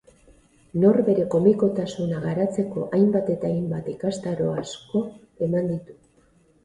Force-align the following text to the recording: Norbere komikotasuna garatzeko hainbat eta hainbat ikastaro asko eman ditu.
Norbere 0.83 1.25
komikotasuna 1.33 2.23
garatzeko 2.25 2.87
hainbat 2.99 3.31
eta 3.37 3.51
hainbat 3.53 3.93
ikastaro 3.95 4.49
asko 4.63 5.05
eman 5.49 5.71
ditu. 5.75 6.01